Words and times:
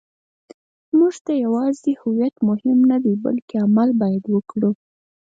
موږ 0.97 1.13
ته 1.25 1.31
یوازې 1.43 1.91
هویت 2.01 2.35
مهم 2.49 2.79
نه 2.91 2.97
دی، 3.03 3.13
بلکې 3.25 3.55
عمل 3.65 3.89
باید 4.01 4.23
وکړو. 4.29 4.71